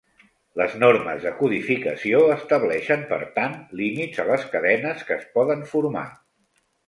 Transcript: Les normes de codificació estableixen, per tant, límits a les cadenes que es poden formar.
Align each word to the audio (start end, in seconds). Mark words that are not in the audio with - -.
Les 0.59 0.71
normes 0.83 1.19
de 1.25 1.33
codificació 1.41 2.21
estableixen, 2.37 3.03
per 3.13 3.19
tant, 3.37 3.53
límits 3.81 4.23
a 4.23 4.27
les 4.33 4.49
cadenes 4.55 5.07
que 5.11 5.17
es 5.19 5.29
poden 5.39 5.63
formar. 5.75 6.05